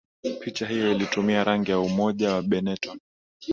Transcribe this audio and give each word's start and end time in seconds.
picha 0.39 0.65
hiyo 0.67 0.91
ilitumia 0.91 1.43
rangi 1.43 1.71
ya 1.71 1.79
umoja 1.79 2.33
wa 2.33 2.41
benetton 2.41 2.99